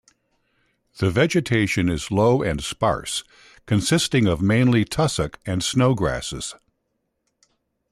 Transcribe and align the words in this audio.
The 0.97 1.11
vegetation 1.11 1.87
is 1.87 2.09
low 2.09 2.41
and 2.41 2.63
sparse, 2.63 3.23
consisting 3.67 4.25
of 4.25 4.41
mainly 4.41 4.83
tussock 4.83 5.39
and 5.45 5.63
snow 5.63 5.93
grasses. 5.93 6.55